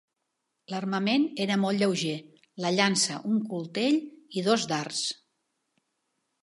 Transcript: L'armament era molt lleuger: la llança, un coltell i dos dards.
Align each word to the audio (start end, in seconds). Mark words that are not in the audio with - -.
L'armament 0.71 1.25
era 1.45 1.57
molt 1.65 1.79
lleuger: 1.83 2.15
la 2.65 2.73
llança, 2.79 3.19
un 3.35 3.39
coltell 3.53 4.01
i 4.41 4.49
dos 4.51 4.69
dards. 4.75 5.07